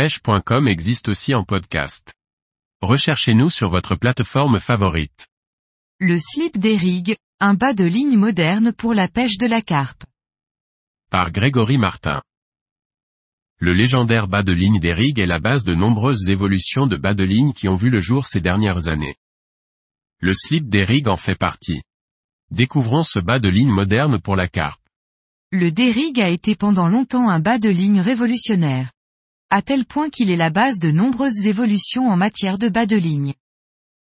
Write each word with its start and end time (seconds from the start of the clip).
pêche.com 0.00 0.66
existe 0.66 1.10
aussi 1.10 1.34
en 1.34 1.44
podcast. 1.44 2.14
Recherchez-nous 2.80 3.50
sur 3.50 3.68
votre 3.68 3.96
plateforme 3.96 4.58
favorite. 4.58 5.28
Le 5.98 6.18
slip 6.18 6.56
des 6.56 6.74
rigues, 6.74 7.16
un 7.38 7.52
bas 7.52 7.74
de 7.74 7.84
ligne 7.84 8.16
moderne 8.16 8.72
pour 8.72 8.94
la 8.94 9.08
pêche 9.08 9.36
de 9.36 9.46
la 9.46 9.60
carpe. 9.60 10.04
Par 11.10 11.30
Grégory 11.30 11.76
Martin. 11.76 12.22
Le 13.58 13.74
légendaire 13.74 14.26
bas 14.26 14.42
de 14.42 14.52
ligne 14.52 14.80
des 14.80 14.94
rigues 14.94 15.18
est 15.18 15.26
la 15.26 15.38
base 15.38 15.64
de 15.64 15.74
nombreuses 15.74 16.30
évolutions 16.30 16.86
de 16.86 16.96
bas 16.96 17.12
de 17.12 17.24
ligne 17.24 17.52
qui 17.52 17.68
ont 17.68 17.74
vu 17.74 17.90
le 17.90 18.00
jour 18.00 18.26
ces 18.26 18.40
dernières 18.40 18.88
années. 18.88 19.16
Le 20.20 20.32
slip 20.32 20.70
des 20.70 20.84
rigues 20.84 21.08
en 21.08 21.18
fait 21.18 21.36
partie. 21.36 21.82
Découvrons 22.50 23.02
ce 23.02 23.18
bas 23.18 23.38
de 23.38 23.50
ligne 23.50 23.74
moderne 23.74 24.18
pour 24.18 24.34
la 24.34 24.48
carpe. 24.48 24.80
Le 25.52 25.70
Derrig 25.70 26.18
a 26.22 26.30
été 26.30 26.56
pendant 26.56 26.88
longtemps 26.88 27.28
un 27.28 27.40
bas 27.40 27.58
de 27.58 27.68
ligne 27.68 28.00
révolutionnaire. 28.00 28.90
À 29.52 29.62
tel 29.62 29.84
point 29.84 30.10
qu'il 30.10 30.30
est 30.30 30.36
la 30.36 30.50
base 30.50 30.78
de 30.78 30.92
nombreuses 30.92 31.44
évolutions 31.44 32.06
en 32.06 32.16
matière 32.16 32.56
de 32.56 32.68
bas 32.68 32.86
de 32.86 32.94
ligne. 32.94 33.34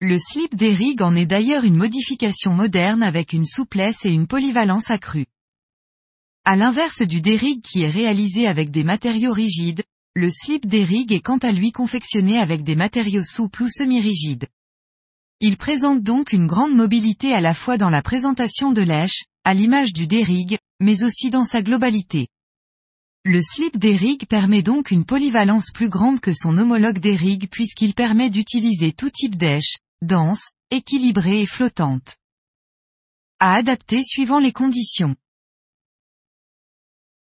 Le 0.00 0.18
slip 0.18 0.56
Derrig 0.56 1.00
en 1.00 1.14
est 1.14 1.26
d'ailleurs 1.26 1.62
une 1.62 1.76
modification 1.76 2.52
moderne 2.52 3.04
avec 3.04 3.32
une 3.32 3.44
souplesse 3.44 4.04
et 4.04 4.10
une 4.10 4.26
polyvalence 4.26 4.90
accrue. 4.90 5.26
À 6.44 6.56
l'inverse 6.56 7.02
du 7.02 7.20
Derrig 7.20 7.62
qui 7.62 7.82
est 7.82 7.88
réalisé 7.88 8.48
avec 8.48 8.72
des 8.72 8.82
matériaux 8.82 9.32
rigides, 9.32 9.84
le 10.16 10.28
slip 10.28 10.66
Derrig 10.66 11.12
est 11.12 11.20
quant 11.20 11.38
à 11.38 11.52
lui 11.52 11.70
confectionné 11.70 12.40
avec 12.40 12.64
des 12.64 12.74
matériaux 12.74 13.22
souples 13.22 13.62
ou 13.62 13.68
semi-rigides. 13.68 14.48
Il 15.38 15.56
présente 15.56 16.02
donc 16.02 16.32
une 16.32 16.48
grande 16.48 16.74
mobilité 16.74 17.32
à 17.32 17.40
la 17.40 17.54
fois 17.54 17.78
dans 17.78 17.90
la 17.90 18.02
présentation 18.02 18.72
de 18.72 18.82
l'èche, 18.82 19.22
à 19.44 19.54
l'image 19.54 19.92
du 19.92 20.08
Derrig, 20.08 20.58
mais 20.80 21.04
aussi 21.04 21.30
dans 21.30 21.44
sa 21.44 21.62
globalité. 21.62 22.26
Le 23.24 23.40
slip 23.40 23.76
Derrig 23.76 24.26
permet 24.26 24.64
donc 24.64 24.90
une 24.90 25.04
polyvalence 25.04 25.70
plus 25.70 25.88
grande 25.88 26.18
que 26.18 26.32
son 26.32 26.58
homologue 26.58 26.98
Derrig 26.98 27.48
puisqu'il 27.48 27.94
permet 27.94 28.30
d'utiliser 28.30 28.92
tout 28.92 29.10
type 29.10 29.36
d'èche, 29.36 29.76
dense, 30.00 30.50
équilibrée 30.72 31.42
et 31.42 31.46
flottante. 31.46 32.16
À 33.38 33.54
adapter 33.54 34.02
suivant 34.02 34.40
les 34.40 34.52
conditions. 34.52 35.14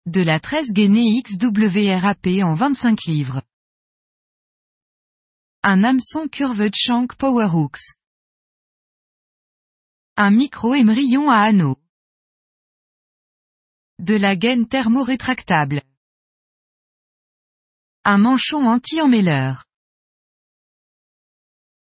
De 0.08 0.22
la 0.22 0.40
13 0.40 0.72
gainée 0.72 1.22
XWRAP 1.22 2.28
en 2.42 2.56
25 2.56 3.04
livres. 3.04 3.44
Un 5.62 5.84
hameçon 5.84 6.28
curved 6.28 6.74
shank 6.76 7.14
Powerhooks. 7.16 7.98
Un 10.18 10.32
micro-émerillon 10.32 11.30
à 11.30 11.38
anneaux. 11.38 11.78
De 14.04 14.16
la 14.16 14.36
gaine 14.36 14.68
thermorétractable. 14.68 15.82
Un 18.04 18.18
manchon 18.18 18.66
anti-emmêleur. 18.66 19.64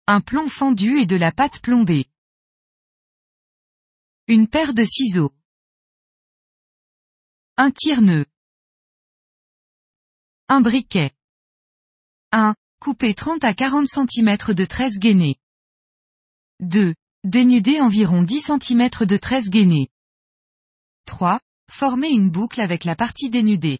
Un 0.07 0.21
plomb 0.21 0.47
fendu 0.47 0.99
et 0.99 1.05
de 1.05 1.17
la 1.17 1.33
pâte 1.33 1.59
plombée. 1.59 2.05
Une 4.29 4.47
paire 4.47 4.73
de 4.73 4.85
ciseaux. 4.85 5.33
Un 7.57 7.71
tire-nœud. 7.71 8.25
Un 10.47 10.61
briquet. 10.61 11.11
1. 12.31 12.55
Couper 12.79 13.15
30 13.15 13.43
à 13.43 13.53
40 13.53 13.89
cm 13.89 14.37
de 14.53 14.63
tresse 14.63 14.97
gainée. 14.97 15.41
2. 16.61 16.95
Dénuder 17.25 17.81
environ 17.81 18.23
10 18.23 18.43
cm 18.43 18.89
de 19.05 19.17
tresse 19.17 19.49
gainée. 19.49 19.89
3. 21.03 21.41
Former 21.75 22.11
une 22.11 22.29
boucle 22.29 22.61
avec 22.61 22.83
la 22.83 22.95
partie 22.95 23.31
dénudée. 23.31 23.79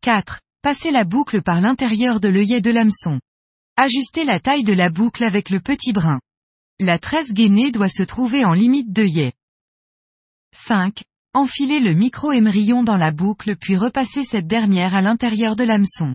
4. 0.00 0.40
Passer 0.60 0.90
la 0.90 1.04
boucle 1.04 1.40
par 1.40 1.60
l'intérieur 1.60 2.18
de 2.18 2.26
l'œillet 2.26 2.60
de 2.60 2.72
l'hameçon. 2.72 3.20
Ajuster 3.76 4.24
la 4.24 4.40
taille 4.40 4.64
de 4.64 4.72
la 4.72 4.90
boucle 4.90 5.22
avec 5.22 5.50
le 5.50 5.60
petit 5.60 5.92
brin. 5.92 6.18
La 6.80 6.98
tresse 6.98 7.32
gainée 7.32 7.70
doit 7.70 7.88
se 7.88 8.02
trouver 8.02 8.44
en 8.44 8.54
limite 8.54 8.92
d'œillet. 8.92 9.34
5. 10.52 11.04
Enfiler 11.32 11.78
le 11.78 11.94
micro-émerillon 11.94 12.82
dans 12.82 12.96
la 12.96 13.12
boucle 13.12 13.54
puis 13.54 13.76
repasser 13.76 14.24
cette 14.24 14.48
dernière 14.48 14.96
à 14.96 15.00
l'intérieur 15.00 15.54
de 15.54 15.62
l'hameçon. 15.62 16.12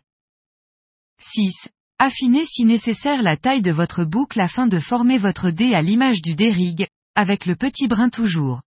6. 1.21 1.69
Affiner 1.99 2.43
si 2.43 2.65
nécessaire 2.65 3.23
la 3.23 3.37
taille 3.37 3.61
de 3.61 3.71
votre 3.71 4.03
boucle 4.03 4.41
afin 4.41 4.67
de 4.67 4.79
former 4.79 5.17
votre 5.17 5.51
dé 5.51 5.73
à 5.73 5.81
l'image 5.81 6.21
du 6.21 6.35
dérigue, 6.35 6.89
avec 7.15 7.45
le 7.45 7.55
petit 7.55 7.87
brin 7.87 8.09
toujours. 8.09 8.59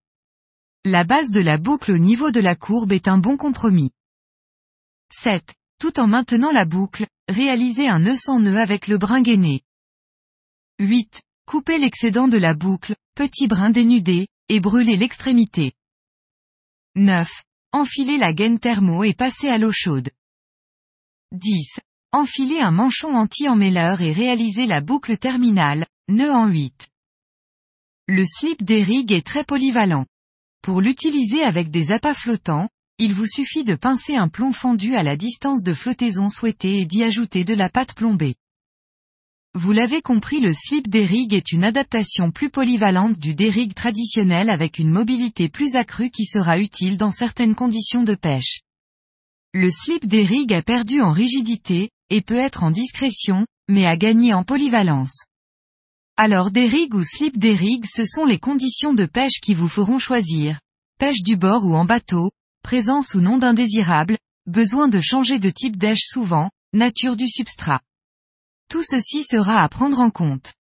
La 0.84 1.04
base 1.04 1.30
de 1.30 1.40
la 1.40 1.60
boucle 1.60 1.92
au 1.92 2.00
niveau 2.00 2.32
de 2.32 2.40
la 2.40 2.56
courbe 2.56 2.92
est 2.92 3.08
un 3.08 3.20
bon 3.20 3.38
compromis. 3.38 3.92
7. 5.14 5.54
Tout 5.80 6.00
en 6.00 6.08
maintenant 6.08 6.52
la 6.52 6.66
boucle, 6.66 7.06
réalisez 7.30 7.88
un 7.88 8.00
nœud 8.00 8.16
sans 8.16 8.40
nœud 8.40 8.58
avec 8.58 8.88
le 8.88 8.98
brin 8.98 9.22
gainé. 9.22 9.62
8. 10.80 11.22
Coupez 11.46 11.78
l'excédent 11.78 12.28
de 12.28 12.40
la 12.40 12.56
boucle, 12.56 12.96
petit 13.14 13.48
brin 13.48 13.70
dénudé, 13.70 14.28
et 14.50 14.60
brûlez 14.60 14.98
l'extrémité. 14.98 15.74
9. 16.96 17.30
Enfilez 17.74 18.18
la 18.18 18.34
gaine 18.34 18.58
thermo 18.58 19.04
et 19.04 19.14
passez 19.14 19.50
à 19.50 19.60
l'eau 19.60 19.72
chaude. 19.72 20.10
10. 21.32 21.80
Enfilez 22.12 22.60
un 22.60 22.72
manchon 22.72 23.14
anti-emmêleur 23.14 24.02
et 24.02 24.14
réalisez 24.14 24.66
la 24.66 24.82
boucle 24.82 25.20
terminale, 25.20 25.86
nœud 26.08 26.32
en 26.32 26.48
8. 26.48 26.90
Le 28.08 28.26
slip 28.26 28.64
des 28.64 28.82
rigues 28.82 29.12
est 29.12 29.26
très 29.26 29.44
polyvalent. 29.44 30.08
Pour 30.62 30.80
l'utiliser 30.80 31.42
avec 31.44 31.72
des 31.72 31.92
appâts 31.92 32.14
flottants, 32.14 32.70
il 33.00 33.14
vous 33.14 33.26
suffit 33.26 33.64
de 33.64 33.74
pincer 33.74 34.16
un 34.16 34.28
plomb 34.28 34.54
fondu 34.54 34.96
à 34.96 35.02
la 35.02 35.18
distance 35.18 35.64
de 35.64 35.74
flottaison 35.74 36.30
souhaitée 36.30 36.80
et 36.80 36.86
d'y 36.86 37.04
ajouter 37.04 37.44
de 37.44 37.56
la 37.56 37.68
pâte 37.68 37.96
plombée. 37.96 38.36
Vous 39.56 39.72
l'avez 39.72 40.04
compris 40.04 40.40
le 40.40 40.54
slip 40.54 40.88
d'Erig 40.88 41.34
est 41.34 41.52
une 41.52 41.64
adaptation 41.64 42.30
plus 42.30 42.52
polyvalente 42.52 43.18
du 43.18 43.34
Derig 43.34 43.74
traditionnel 43.74 44.52
avec 44.52 44.78
une 44.78 44.92
mobilité 44.92 45.50
plus 45.50 45.76
accrue 45.76 46.12
qui 46.12 46.26
sera 46.26 46.60
utile 46.60 46.96
dans 46.96 47.12
certaines 47.12 47.56
conditions 47.56 48.04
de 48.04 48.14
pêche. 48.14 48.62
Le 49.54 49.72
slip 49.72 50.06
d'Erig 50.06 50.54
a 50.54 50.62
perdu 50.62 51.02
en 51.02 51.12
rigidité, 51.12 51.90
et 52.12 52.22
peut 52.22 52.38
être 52.38 52.64
en 52.64 52.72
discrétion, 52.72 53.48
mais 53.68 53.88
a 53.88 53.98
gagné 53.98 54.34
en 54.34 54.44
polyvalence. 54.44 55.26
Alors 56.18 56.52
des 56.52 56.68
rigs 56.68 56.94
ou 56.94 57.04
slip 57.04 57.38
des 57.38 57.56
rigs 57.56 57.86
ce 57.86 58.06
sont 58.06 58.26
les 58.26 58.40
conditions 58.40 58.94
de 58.94 59.06
pêche 59.06 59.40
qui 59.42 59.54
vous 59.54 59.68
feront 59.68 60.00
choisir. 60.00 60.60
Pêche 61.00 61.24
du 61.24 61.36
bord 61.36 61.66
ou 61.66 61.76
en 61.76 61.86
bateau, 61.86 62.32
présence 62.64 63.16
ou 63.16 63.22
non 63.22 63.38
d'indésirables, 63.38 64.18
besoin 64.46 64.88
de 64.88 65.00
changer 65.00 65.40
de 65.40 65.50
type 65.50 65.78
d'èche 65.78 66.06
souvent, 66.06 66.50
nature 66.74 67.16
du 67.16 67.28
substrat. 67.28 67.82
Tout 68.70 68.84
ceci 68.84 69.24
sera 69.24 69.64
à 69.64 69.70
prendre 69.70 70.00
en 70.00 70.10
compte. 70.10 70.54